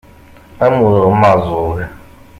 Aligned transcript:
Am 0.63 0.75
ulɣem 0.87 1.21
aɛeẓẓug. 1.29 1.77